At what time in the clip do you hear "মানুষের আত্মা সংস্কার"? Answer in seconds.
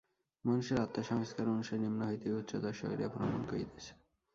0.45-1.45